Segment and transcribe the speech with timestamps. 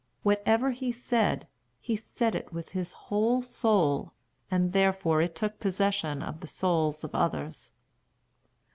[0.23, 1.47] Whatever he said,
[1.79, 4.13] he said it with his whole soul,
[4.49, 7.71] and therefore it took possession of the souls of others.